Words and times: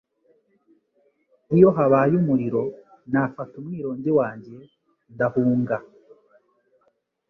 Iyo 1.55 1.69
habaye 1.77 2.13
umuriro, 2.21 2.63
nafata 3.11 3.53
umwironge 3.61 4.11
wanjye 4.19 4.55
ndahunga. 5.13 5.77